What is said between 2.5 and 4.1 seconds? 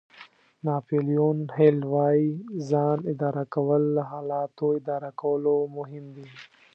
ځان اداره کول له